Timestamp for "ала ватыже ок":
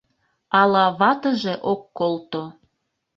0.59-1.81